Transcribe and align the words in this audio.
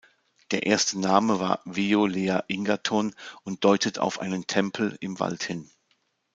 Der 0.49 0.65
erste 0.65 0.99
Name 0.99 1.39
war 1.39 1.61
"Weo-leah-ingaton" 1.63 3.13
und 3.43 3.63
deutet 3.63 3.99
auf 3.99 4.19
einen 4.19 4.47
Temple 4.47 4.97
im 4.99 5.19
Wald 5.19 5.43
hin. 5.43 5.69